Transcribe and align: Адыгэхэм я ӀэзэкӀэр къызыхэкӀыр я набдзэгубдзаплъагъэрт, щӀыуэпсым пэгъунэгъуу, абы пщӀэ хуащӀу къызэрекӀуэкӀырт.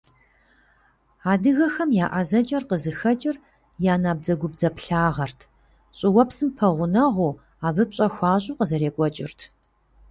Адыгэхэм 1.31 1.89
я 2.03 2.05
ӀэзэкӀэр 2.13 2.63
къызыхэкӀыр 2.69 3.37
я 3.91 3.95
набдзэгубдзаплъагъэрт, 4.03 5.39
щӀыуэпсым 5.97 6.49
пэгъунэгъуу, 6.57 7.33
абы 7.67 7.83
пщӀэ 7.89 8.07
хуащӀу 8.15 8.57
къызэрекӀуэкӀырт. 8.57 9.39